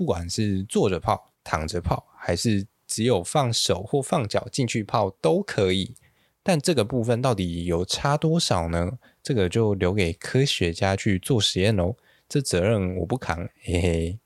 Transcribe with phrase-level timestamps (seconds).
[0.00, 5.94] 不管是坐着泡、躺着泡，还是只有放手或放脚进去泡都可以。
[6.42, 8.92] 但这个部分到底有差多少呢？
[9.22, 11.96] 这个就留给科学家去做实验喽。
[12.26, 14.18] 这责任我不扛，嘿嘿。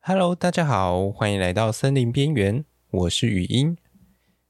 [0.00, 3.76] Hello，大家好，欢迎来到森林边缘，我是语音。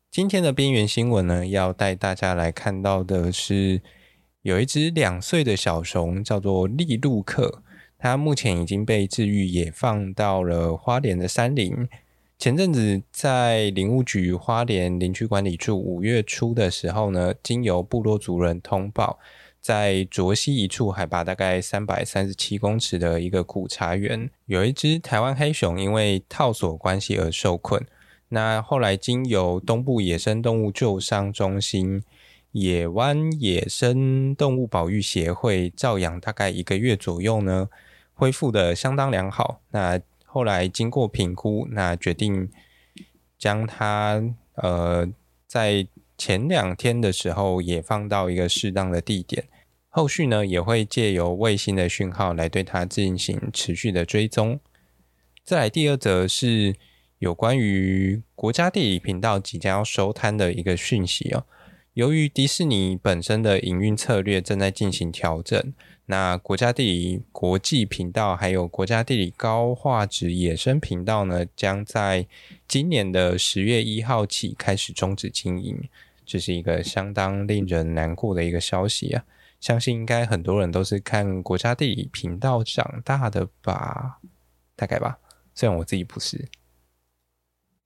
[0.09, 3.83] 今天的边缘新闻呢，要带大家来看到的是，
[4.43, 7.65] 有一只两岁的小熊，叫做利路克，
[8.07, 11.89] 它目前已经被治愈，也放到了花莲的山林。
[12.39, 19.19] 前阵子在林务局花莲林区管理处五月初的时候呢，经由部落族人通报，
[19.61, 27.85] 在卓溪一处海拔大概三百三十七公尺的一个苦茶园，有一只台湾黑熊因为套索关系而受困。
[28.29, 32.05] 那后来经由东部野生动物救伤中心、
[32.53, 37.69] 野湾野生动物保育协会照养，大概一个月左右呢，
[38.17, 39.61] 恢复得相当良好。
[39.71, 42.51] 那后来经过评估，那决定
[43.39, 44.21] 将它
[44.57, 45.09] 呃
[45.47, 45.87] 在
[46.19, 49.47] 前两天的时候也放到一个适当的地点，
[49.89, 54.59] 后续呢也会借由卫星的讯号来对它进行持续的追踪。
[55.45, 56.75] 再来第二则是。
[57.19, 61.47] 有关于国家地理频道即将要收摊的一个讯息哦。
[61.97, 65.73] 由于迪士尼本身的营运策略正在进行调整，
[66.05, 72.27] 那国家地理国际频道还有国家地理高画质野生频道呢，将在
[72.69, 75.89] 今年的十月一号起开始终止经营，
[76.27, 79.25] 这是一个相当令人难过的一个消息啊！
[79.59, 84.21] 相信应该很多人都是看国家地理频道长大的吧，
[84.77, 85.19] 大概吧，
[85.55, 86.47] 虽然我自己不是。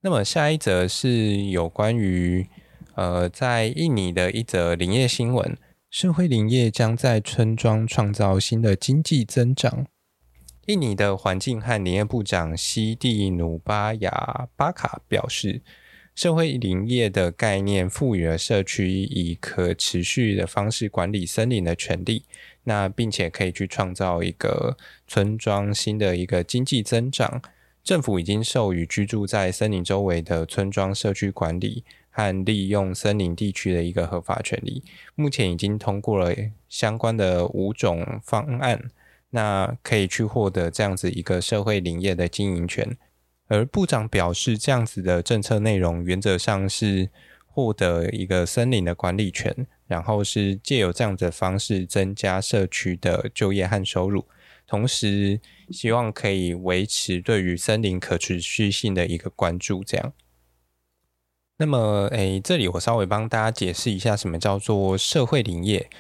[0.01, 2.49] 那么下一则是有关于
[2.95, 5.57] 呃，在印尼的一则林业新闻，
[5.91, 9.87] 社会林业将在村庄创造新的经济增长。
[10.67, 15.63] 印尼的环境和林业部长西蒂努巴雅巴卡表示，
[16.15, 22.25] 社会林业的概念赋予了社区以可持续的方式管理森林的权利，
[22.65, 24.77] 那并且可以去创造一个
[25.07, 27.41] 村庄新的一个经济增长。
[27.83, 31.83] 政府已经授予居住在森林周围的村庄社区管理
[32.21, 34.85] 和利用森林地区的一个合法权利。
[35.15, 36.35] 目前已经通过了
[36.69, 38.91] 相关的五种方案，
[39.31, 42.97] 那可以去获得这样子一个社会林业的经营权。
[43.49, 47.09] 而部长表示，这样子的政策内容原则上是
[47.47, 54.25] 获得一个森林的管理权，然后是借由这样子的方式增加社区的就业和收入。
[54.69, 59.83] 同时，希望可以维持对于森林可持续性的一个关注。
[59.83, 60.13] 这样，
[61.61, 65.91] 那么，诶，这里我稍微帮大家解释一下，什么叫做社会林业？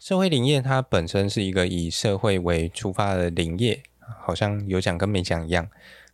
[0.00, 3.82] 社会林业它本身是一个以社会为出发的林业，
[4.24, 5.68] 好像有讲跟没讲一样。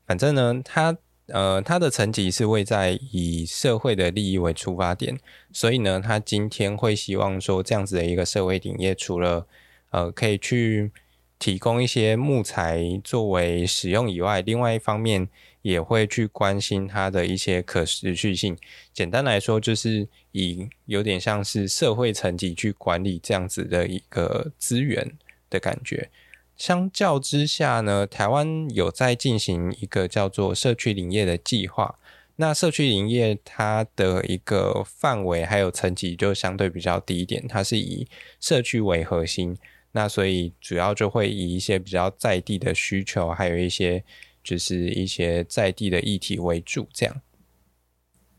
[0.06, 5.18] 反正呢，它呃，它的层级是会在以社会的利益为出发点，
[5.52, 9.46] 所以呢，它今天会希望说，这样子的一个社会林业，除了
[9.90, 10.90] 呃，可以去
[11.38, 15.28] 提供一些木材作为使用以外，另外一方面
[15.64, 18.54] 也会去关心它的一些可持续性。
[18.92, 25.16] 简单来说，就是以有点像是社会层级去管理这样子的一个资源
[25.48, 26.10] 的感觉。
[26.54, 31.98] 相较之下呢，台湾有在进行一个叫做社区林业的计划。
[32.36, 38.06] 那社区林业它的一个范围还有层级就相对比较低一点，它是以
[38.38, 39.56] 社区为核心。
[39.92, 44.04] 那所以主要就会以一些比较在地的需求，还有一些
[44.44, 47.22] 就是一些在地的议题为主，这样。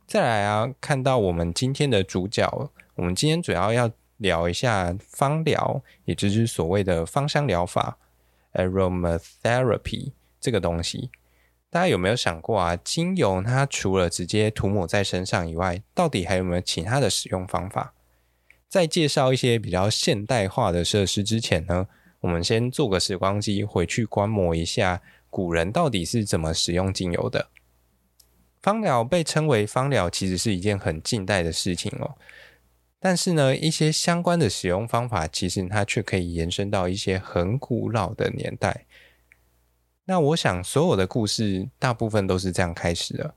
[0.08, 7.98] 再来啊，看到我们今天的主角，我们今天主要要聊一下芳疗，也就是所谓的芳香疗法
[8.54, 11.10] （aromatherapy） 这个东西。
[11.72, 12.76] 大家有没有想过啊？
[12.78, 17.94] 精油它除了直接涂抹在身上以外，到底还有没有其他的使用方法？
[18.70, 21.88] 在介绍一些比较现代化的设施之前呢，
[22.22, 25.02] 我们先做个时光机，回去观摩一下
[25.36, 27.50] 古人到底是怎么使用精油的。
[28.62, 32.16] 芳疗被称为芳疗，其实是一件很近代的事情哦。
[33.02, 38.86] 但是呢，一些相关的使用方法，其实它却可以延伸到一些很古老的年代。
[40.06, 43.36] 那我想，所有的故事大部分都是这样开始的，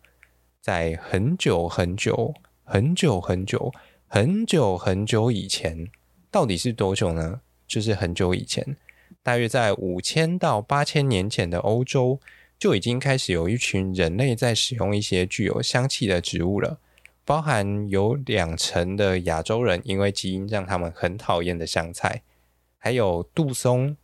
[0.61, 2.32] 在很久很久
[2.62, 3.72] 很久很久。
[4.06, 5.90] 很久很久以前，
[6.31, 7.40] 到底是多久呢？
[7.67, 8.64] 就是很久以前，
[9.28, 12.19] 大约在五千到八千年前的欧洲，
[12.58, 16.78] 就已经开始有一群人类在使用一些具有香气的植物了。
[17.26, 22.22] 包含有两成的亚洲人因为基因让他们很讨厌的香菜，
[22.78, 23.94] 还有杜松、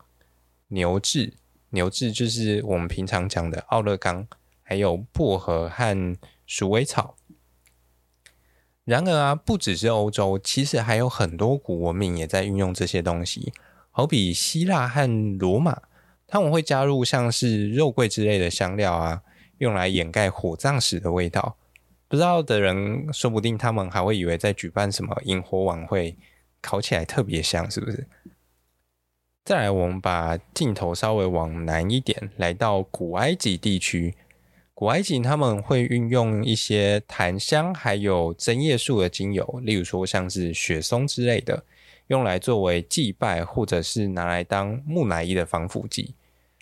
[0.68, 1.32] 牛至、
[1.70, 4.26] 牛至就是我们平常讲的奥勒冈，
[4.62, 6.16] 还有薄荷和
[6.46, 7.16] 鼠尾草。
[8.84, 13.54] 然而啊，不只是欧洲，其实还有很多古文明也在运用这些东西。
[13.96, 15.80] 好比希腊和罗马，
[16.26, 19.22] 他们会加入像是肉桂之类的香料啊，
[19.58, 21.56] 用来掩盖火葬时的味道。
[22.08, 26.16] 不知道的人，说不定他们还会以为在举办什么萤火晚会，
[26.60, 28.04] 烤起来特别香，是不是？
[29.44, 34.16] 再来，我们把镜头稍微往南一点，来到古埃及地区。
[34.74, 41.62] 古埃及他们会运用一些檀香，还有针叶树的精油，例如说像是雪松之类的，
[42.08, 46.14] 用来作为祭拜，或者是拿来当木乃伊的防腐剂，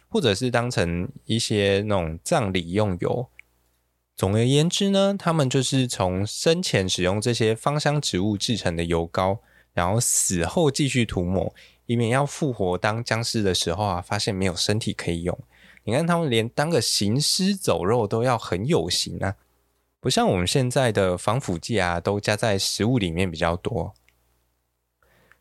[0.08, 3.28] 或者是当成一些那种葬礼用油。
[4.14, 9.40] 总而言之呢，他们就是从生前使用这些芳香植物制成的油膏，
[9.72, 11.52] 然后死后继续涂抹，
[11.86, 15.36] 以免要复活当僵尸的时候啊，发现没有身体可以用。
[15.84, 19.34] 你看，他们连当个行尸走肉都要很有型啊，
[19.98, 23.94] 不像我们现在的防腐剂啊，都加在食物里面比较多。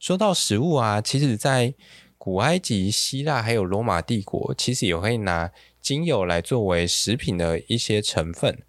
[0.01, 1.75] 说到食物啊，其实，在
[2.18, 8.63] 古埃及、希腊还有罗马帝国，其实也会拿精油来作为食品的一些成分。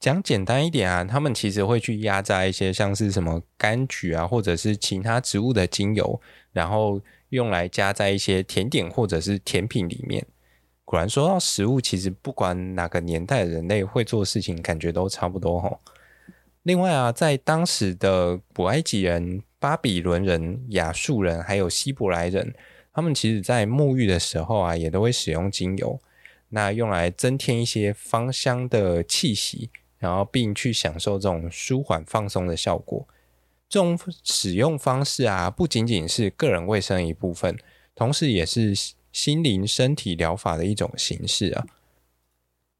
[0.00, 6.20] 讲简单一点啊，他们其实会去压榨一些像是什么柑橘啊，或者是其他植物的精油，
[6.50, 10.26] 然后用来加在一些甜点或者是甜品里面。
[10.84, 15.78] 果然说到食物，其实不管哪个年代的人类会做事情，感觉都差不多齁。
[16.64, 22.52] 另外啊，在当时的古埃及人、巴比伦人、亚述人还有希伯来人，
[22.92, 26.00] 他们其实在沐浴的时候啊，也都会使用精油，
[26.48, 33.06] 那用来增添一些芳香的气息，然后并去享受这种舒缓放松的效果。
[33.68, 37.56] 这种使用方式啊，不仅仅是个人卫生一部分，
[37.94, 38.74] 同时也是。
[39.12, 41.66] 心灵身体疗法的一种形式啊。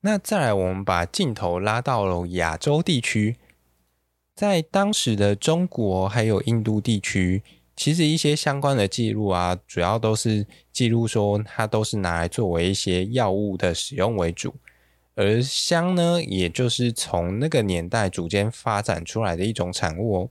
[0.02, 3.36] 那再来，我们把镜头拉到了亚洲地区，
[4.40, 7.42] 在当时的中国还有印度地区，
[7.76, 14.54] 其实一些相关的记录啊，主要都是记录说它都是拿来作为一些药物的使用为主，
[15.14, 20.30] 而香呢，也就是从那个年代逐渐发展出来的一种产物哦。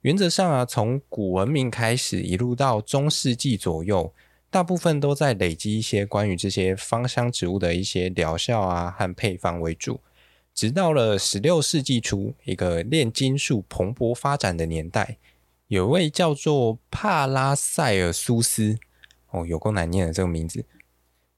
[0.00, 4.12] 原则上啊，从古文明开始，一路到中世纪左右。
[4.50, 10.00] 大部分都在累积一些关于这些芳香植物的一些疗效啊和配方为主，
[10.58, 15.16] 直到了十六世纪初，一个炼金术蓬勃发展的年代，
[15.68, 18.76] 有一位叫做帕拉塞尔苏斯，
[19.30, 20.64] 哦，有够难念的这个名字。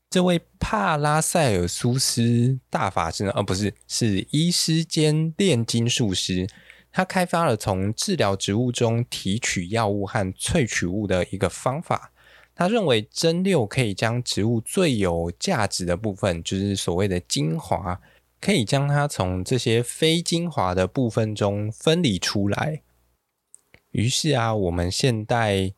[0.09, 6.49] 这位帕拉塞尔苏斯大法师呢，而、不是，是医师兼炼金术师，
[6.91, 12.11] 他开发了从治疗植物中提取药物和萃取物的一个方法。
[12.55, 18.01] 他认为蒸馏可以将植物最有价值的部分，就是所谓的精华，
[18.41, 22.83] 可以将它从这些非精华的部分中分离出来。
[23.91, 25.73] 于是啊，我们现代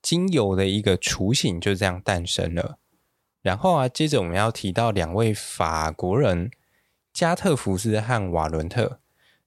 [0.00, 2.78] 精油的一个雏形就这样诞生了。
[3.42, 6.50] 然后啊，接着我们要提到两位法国人
[7.12, 9.00] 加特福斯和瓦伦特，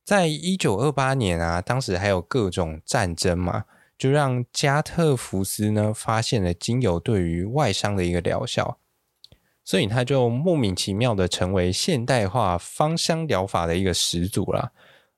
[0.04, 3.66] 在一九二八年啊，当时还有各种战争嘛。
[3.96, 8.78] 就让加特福斯呢发现了精油对于外伤的一个疗效，
[9.64, 14.72] 所以他就莫名其妙的成为现代化芳香疗法的一个始祖啦。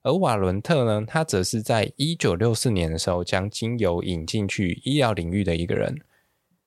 [0.03, 6.00] 而瓦伦特呢，他则是在一九六四年的时候将精油引进去医疗领域的一个人。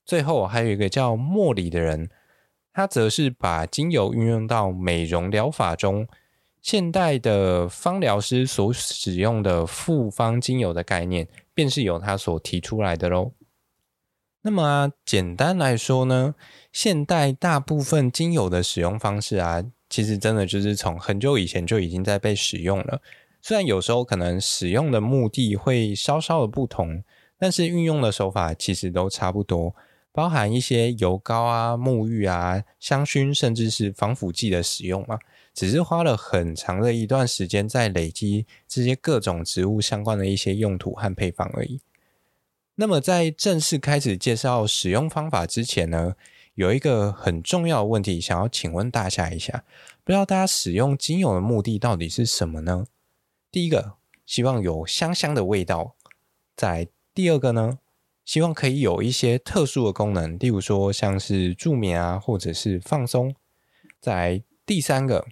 [0.04, 2.10] 最后还有一个叫莫里的人，
[2.72, 6.08] 他则是把精油运用到美容疗法中。
[6.60, 13.32] 现代的芳疗师所使用的复方精油的概念，便是由他所提出来的喽。
[14.48, 16.34] 那么啊，简单来说呢，
[16.72, 23.02] 现代大部分精油的使用方式啊，其实真的就是从很久以前就已经在被使用了。
[23.42, 27.04] 虽然有时候可能使用的目的会稍稍的不同，
[27.38, 29.76] 但是运用的手法其实都差不多，
[30.12, 35.18] 包含一些油膏啊、沐浴啊、香薰，甚至是防腐剂的使用嘛。
[35.52, 41.78] 只是花了很长的一段时间在累积这些各种植物相关的一些用途和配方而已。
[42.80, 46.14] 那么在正式开始介绍使用方法之前呢，
[46.54, 49.64] 有一个很重要的问题想要请问大家一下，
[50.04, 52.86] 不知道大家使用精油的目的到底是什么呢？
[53.50, 53.94] 第一个，
[54.24, 55.96] 希望有香香的味道；
[56.54, 57.80] 在第二个呢，
[58.24, 63.32] 希望可以有一些特殊的功能，例如说像是助眠啊，或者是放松；
[64.00, 65.26] 在第三个。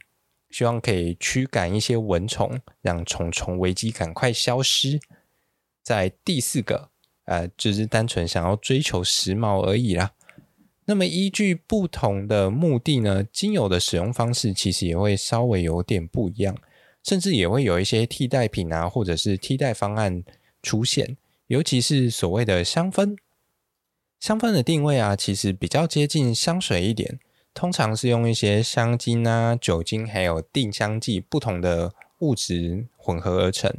[0.48, 4.98] 希望可以驱赶一些蚊虫，让虫虫危机赶快消失。
[5.82, 6.88] 在第四个，
[7.26, 10.12] 呃，就是单纯想要追求时髦而已啦。
[10.86, 16.56] 那么依据不同的目的呢，精油的使用方式其实也会稍微有点不一样，
[17.02, 20.22] 甚至也会有一些替代品啊，或者是替代方案
[20.62, 21.16] 出现。
[21.48, 23.16] 尤其是所谓的香氛，
[24.20, 27.18] 香氛的定位啊，其实比较接近香水一点，
[27.52, 33.72] 通常是用一些香精啊、酒精还有定香剂不同的物质混合而成。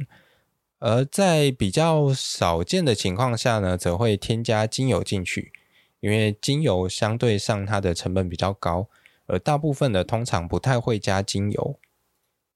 [0.78, 5.52] 而在比较少见的情况下呢，则会添加精油进去。
[6.00, 8.88] 因为精油相对上它的成本比较高，
[9.26, 11.80] 而大部分的通常不太会加精油。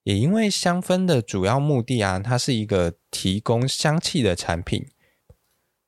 [0.04, 4.86] 也因为香氛的主要目的啊，它是一个提供香气的产品，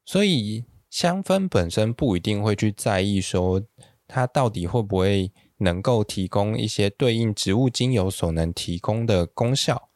[0.05, 3.63] 所以香氛本身不一定会去在意说
[4.09, 9.91] 它到底会不会能够提供一些对应植物精油所能提供的功效。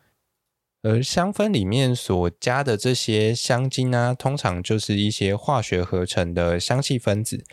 [0.83, 7.45] 而香氛里面所加的这些香精啊，通常就是一些化学合成的香气分子，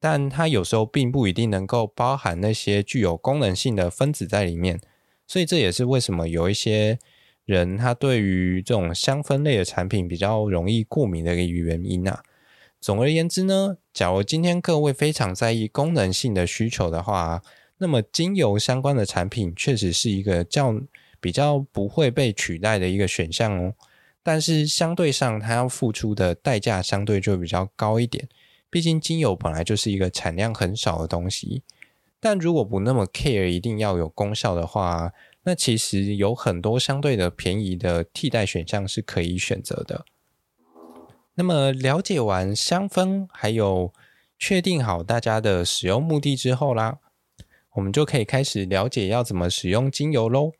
[0.00, 4.80] 但它有时候并不一定能够包含那些具有功能性的分子在里面，
[5.26, 6.98] 所以这也是为什么有一些
[7.44, 12.22] 人他对于这种香氛类的产品比较容易过敏的一个原因啊。
[12.80, 17.42] 总而言之呢，假如今天各位非常在意功能性的需求的话，
[17.76, 20.74] 那么精油相关的产品确实是一个较
[21.24, 23.72] 比较不会被取代的一个选项哦，
[24.22, 28.28] 但是相对上，它要付出的代价相对就比较高一点。
[28.68, 31.62] 毕竟精油本来就是一个产量很少的东西，
[32.20, 35.14] 但如果不那么 care 一定要有功效的话，
[35.44, 40.04] 那其实有很多相对的便宜的替代选项是可以选择的。
[41.36, 43.90] 那么了解完香氛，还有
[44.38, 46.98] 确定好大家的使用目的之后啦，
[47.76, 50.52] 我们就可以开始了解要怎么使用精油喽。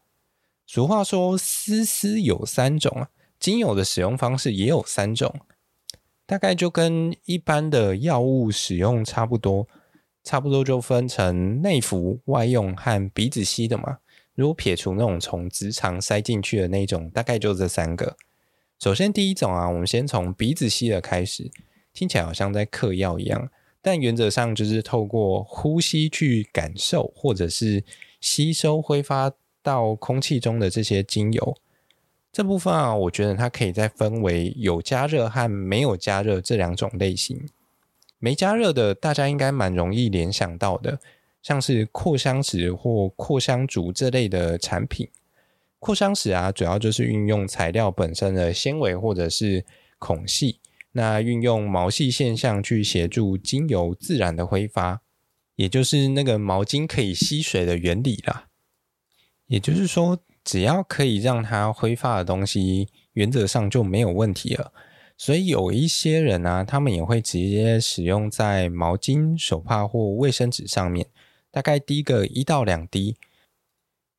[0.66, 5.40] 俗话说，丝丝有三种啊，精油的使用方式也有三种，
[6.26, 9.68] 大概就跟一般的药物使用差不多，
[10.22, 13.98] 差不多就分成内服、外用和鼻子吸的嘛。
[14.34, 18.16] 如果撇除那种从直肠塞进去的那种，大概就这三个。
[18.80, 21.50] 首先第一种啊，我们先从鼻子吸的开始，
[21.92, 23.50] 听起来好像在嗑药一样，
[23.82, 27.84] 但原则上就是透过呼吸去感受或者是
[28.18, 29.30] 吸收挥发。
[29.64, 31.56] 到空气中的这些精油，
[32.30, 37.48] 这部分啊，我觉得它可以再分为有加热和没有加热这两种类型。
[38.18, 41.00] 没加热的，大家应该蛮容易联想到的，
[41.42, 45.08] 像是扩香石或扩香竹这类的产品。
[45.78, 49.64] 扩香石啊，主要就是运用材料本身的纤维或者是
[49.98, 50.60] 孔隙，
[50.92, 55.00] 那运用毛细现象去协助精油自然的挥发，
[55.56, 58.48] 也就是那个毛巾可以吸水的原理啦。
[59.46, 64.72] 也就是说，只要可以让它挥发的东西，原则上就没有问题了。
[65.16, 71.06] 所以有一些人呢、啊，他们也会直接使用在毛巾、手帕或卫生纸上面，
[71.50, 73.16] 大概滴个一到两滴。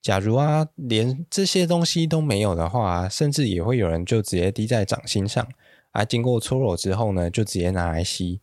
[0.01, 5.46] 假如啊，连这些东西都没有的话，甚至也会有人就直接滴在掌心上，
[5.91, 8.39] 啊，经过搓揉之后呢，就直接拿来吸。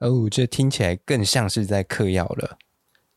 [0.00, 2.58] 哦，这听起来更像是在嗑药了。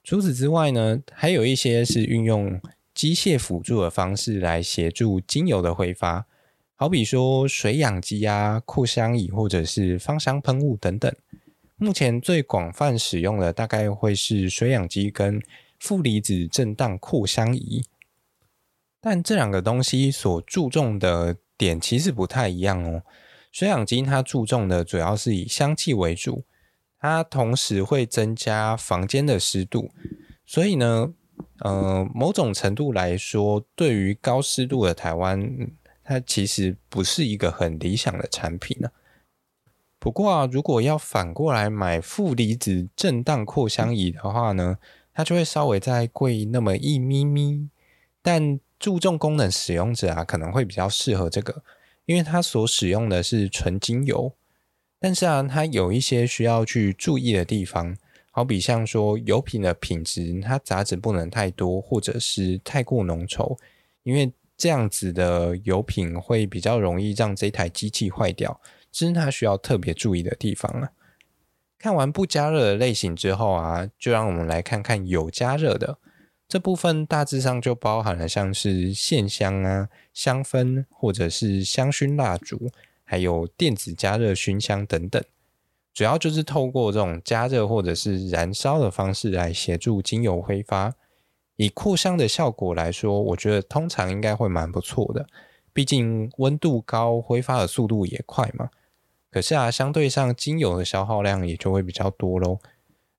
[0.04, 2.62] 除此之外呢，还有一些是运用。
[2.98, 6.26] 机械辅助的方式来协助精油的挥发，
[6.76, 11.16] 好比说水氧机啊、扩香仪或者是芳香喷雾等等。
[11.76, 15.40] 目前最广泛使用的大概会是水氧机跟
[15.80, 17.86] 负离子震荡扩香仪，
[19.00, 23.04] 但这两个东西所注重的点其实不太一样哦。
[23.52, 26.46] 水氧机它注重的主要是以香气为主，
[27.00, 29.92] 它同时会增加房间的湿度，
[30.48, 31.14] 所以呢。
[31.60, 35.72] 呃，某种程度来说，对于高湿度的台湾，
[36.04, 38.90] 它其实不是一个很理想的产品呢。
[39.98, 44.78] 不过啊，如果要反过来买负离子震荡扩香仪的话呢，
[45.14, 47.70] 它就会稍微再贵那么一咪咪。
[48.22, 51.64] 但注重功能使用者啊，可能会比较适合这个，
[52.06, 54.34] 因为它所使用的是纯精油。
[55.00, 57.98] 但是啊，它有一些需要去注意的地方。
[58.38, 63.58] 好比像说油品的品质，它杂质不能太多，或者是太过浓稠，
[64.04, 70.92] 因为这样子的油品会比较容易让这台机器坏掉，这是它需要特别注意的地方啊。
[71.80, 75.98] 看完不加热的类型之后啊，就让我们来看看有加热的
[76.48, 82.70] 这部分，大致上就包含了像是线香啊、香氛，或者是香薰蜡烛，
[83.04, 85.24] 还有电子加热熏香等等。
[85.98, 90.94] 主要就是透过这种加热或者是燃烧的方式来协助精油挥发。
[91.56, 95.26] 以扩香的效果来说，我觉得通常应该会蛮不错的。
[95.74, 98.70] 毕竟温度高，挥发的速度也快嘛。
[99.32, 102.60] 可是啊，相对上精油的消耗量也就会比较多喽。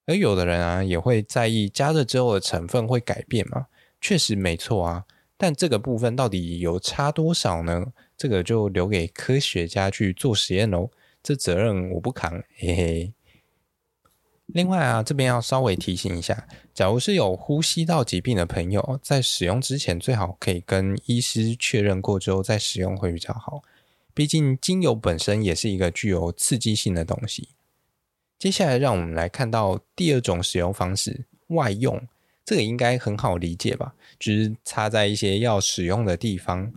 [0.06, 3.66] 而有的人啊，也会在意加热之后的成分会改变嘛？
[4.00, 5.04] 确实没错啊，
[5.36, 7.86] 但这个部分到底有差多少呢？
[8.16, 10.88] 这个就留给科学家去做实验喽，
[11.22, 13.12] 这责任我不扛，嘿嘿。
[14.46, 23.62] 另外啊，这边要稍微提醒一下，假如是有呼吸道疾病的朋友，在使用之前最好可以跟医师确认过之后再使用会比较好。
[24.14, 27.50] 毕竟精油本身也是一个具有刺激性的东西。
[28.38, 32.08] 接下来让我们来看到第二种使用方式，外用。
[32.48, 33.92] 这个应该很好理解吧？
[34.18, 36.72] 就是擦在一些要使用的地方，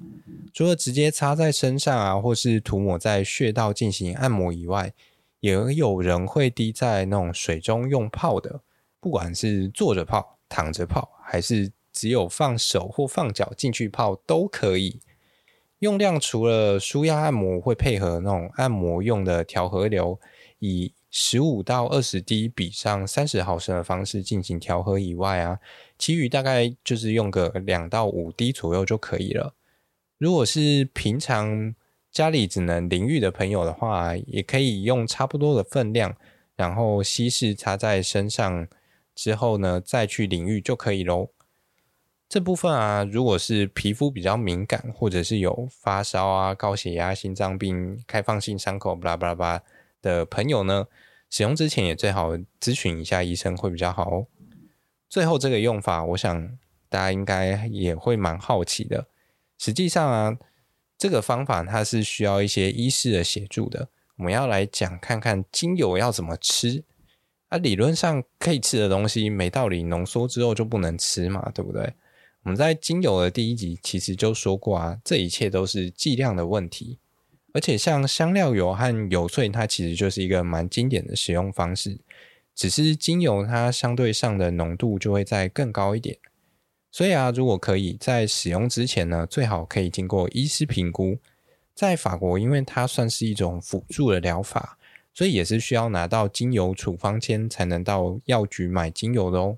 [0.53, 4.91] 除了直接擦在身上啊，或是涂抹在穴道进行按摩以外。
[5.39, 8.59] 也有人会滴在那种水中用泡的，
[8.99, 14.99] 不管是坐着泡、躺着泡，还是只有放手或放脚进去泡都可以。
[15.79, 20.19] 用量除了舒压按摩会配合那种按摩用的调和流，
[20.59, 25.59] 以十五到二十滴比上三十毫升的方式进行调和以外啊，
[25.97, 29.53] 其余大概就是用个两到五滴左右就可以了。
[30.17, 31.75] 如果是平常，
[32.11, 36.15] 家里只能淋浴的朋友的话，也可以用差不多的分量，
[36.55, 38.67] 然后稀释擦在身上
[39.13, 41.29] 之后呢，再去淋浴就可以喽。
[42.29, 49.63] 这部分啊，如果是皮肤比较敏感，或者是有发烧啊、高血压、心脏病、开放性伤口，巴拉巴拉巴拉
[50.01, 50.87] 的朋友呢，
[51.29, 54.27] 使用之前也最好咨询一下医生会比较好哦。
[55.09, 56.57] 最后这个用法，我想
[56.89, 59.07] 大家应该也会蛮好奇的。
[59.57, 60.37] 实际上啊。
[60.97, 63.89] 这个方法它是需要一些医师的协助的。
[64.17, 66.83] 我们要来讲看看精油要怎么吃。
[67.47, 71.91] 啊，理论上可以吃的东西，没道理浓缩之后就不能吃嘛，对不对？
[72.43, 76.99] 我们在精油的第一集其实就说过啊，这一切都是剂量的问题。
[77.53, 81.97] 而且像香料油和油萃，它其实就是一个蛮经典的使用方式，
[82.55, 86.17] 只是精油它相对上的浓度就会再更高一点。
[86.91, 91.17] 所以啊，如果可以在使用之前呢，最好可以经过医师评估。
[91.73, 94.77] 在法国，因为它算是一种辅助的疗法，
[95.13, 99.57] 所以也是需要拿到精油处方签才能到药局买精油的哦。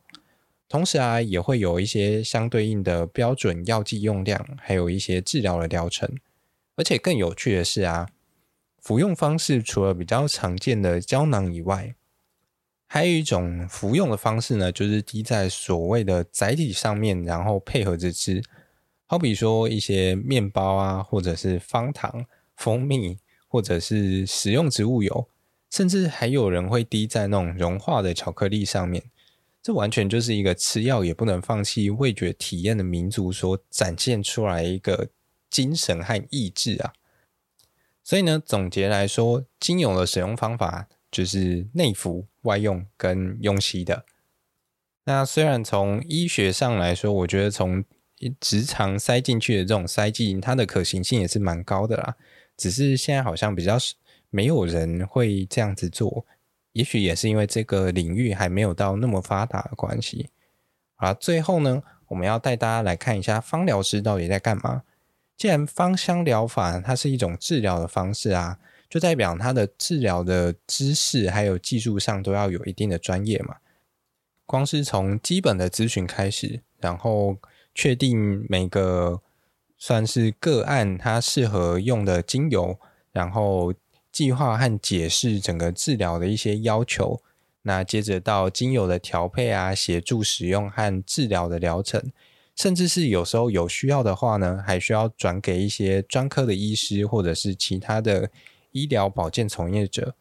[0.70, 6.08] 同时啊，也会有一些相对应的标准药剂用量，还有一些治疗的疗程。
[6.76, 8.10] 而且更有趣的是啊，
[8.82, 11.96] 服用方式除了比较常见的胶囊以外，
[12.88, 18.42] 还有一种服用的方式呢，就是滴在所谓的载体上面，然后配合着吃。
[19.06, 25.28] 好比说一些面包啊，或者是方糖、蜂蜜，或者是食用植物油，
[25.70, 29.04] 甚至还有人会滴在那种融化的巧克力上面。
[29.62, 35.08] 这完全就是一个吃药也不能放弃味觉体验的民族所展现出来一个
[35.54, 36.94] 精神和意志啊！
[38.04, 42.28] 所以呢，总结来说，精油的使用方法就是内服。
[42.44, 44.04] 外用跟用吸的，
[45.06, 47.82] 那虽然从医学上来说，我觉得从
[48.38, 52.18] 直肠塞进去的这种塞剂，它的可行性也是蛮高的啦。
[52.58, 53.78] 只是现在好像比较
[54.30, 56.26] 没有人会这样子做，
[56.74, 60.30] 也许也是因为这个领域还没有到那么发达的关系。
[60.96, 64.84] 好，最后呢，我们要带大家来看一下芳疗师到底在干嘛。
[65.38, 68.60] 既然芳香疗法它是一种治疗的方式啊。
[68.90, 73.56] 就代表它的治疗的知识还有技术上都要有一定的专业嘛。
[74.46, 77.36] 光是从基本的咨询开始，然后
[77.74, 79.20] 确定每个
[79.80, 82.78] 算是个案它适合用的精油，
[83.12, 83.74] 然后
[84.12, 87.20] 计划和解释整个治疗的一些要求。
[87.64, 92.12] 那接着到精油的调配啊，协助使用和治疗的疗程，
[92.56, 98.30] 甚至是有时候有需要的话呢，还需要转给一些专科的医师或者是其他的。
[98.76, 100.16] 医疗保健从业者，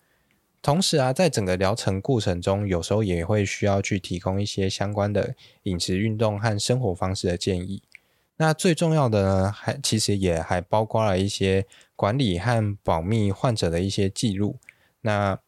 [0.61, 7.83] 同时啊，在整个疗程过程中，有时候也会需要去提供一些相关的饮食、运动和生活方式的建议。
[8.37, 11.65] 那最重要的呢，还其实也还包括了一些
[11.97, 14.59] 管理和保密患者的一些记录。
[15.01, 15.39] 那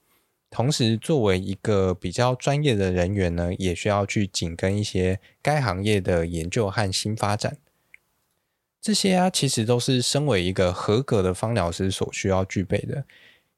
[0.54, 7.56] 同时，作为一个比较专业的人员呢，也需要去紧跟一些该行业的研究和新发展。
[8.80, 13.04] 这些啊，其实都是身为一个合格的芳疗师所需要具备的。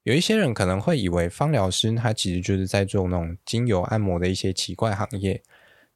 [0.04, 5.42] 有一些人可能会以为芳疗师他其实就是在做那种精油按摩的一些奇怪行业，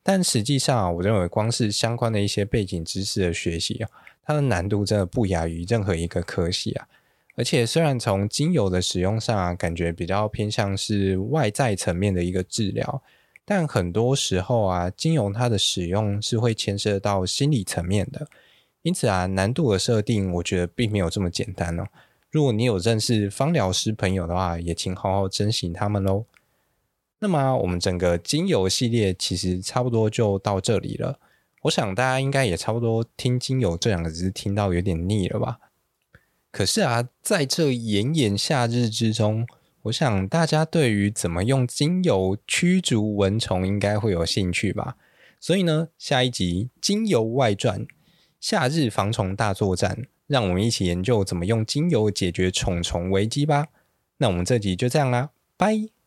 [0.03, 3.89] 但实际上啊，我认为光是相关的一些背景知识的学习啊，
[4.23, 6.87] 它的难度真的不亚于任何一个科系啊。
[7.40, 13.03] 而且虽然从精油的使用上啊，感觉比较偏向是外在层面的一个治疗，
[13.46, 18.29] 但很多时候啊，精油它的使用是会牵涉到心理层面的。
[18.83, 21.87] 因此啊，难度的设定，我觉得并没有这么简单哦。
[22.31, 26.26] 如果你有认识芳疗师朋友的话，也请好好珍惜他们喽。
[27.20, 31.18] 那么我们整个精油系列其实差不多就到这里了。
[31.62, 35.59] 我想大家应该也差不多听精油这两个字听到有点腻了吧？
[36.51, 39.47] 可是啊，在这炎炎夏日之中，
[39.83, 44.97] 我想大家对于怎么用精油驱逐蚊虫应该会有兴趣吧？
[45.39, 47.81] 所以呢，下一集《精油外传》
[48.41, 53.69] 夏日防虫大作战，让我们一起研究怎么用精油解决虫虫危机吧。
[54.19, 56.00] 那我们这集就这样啦，拜。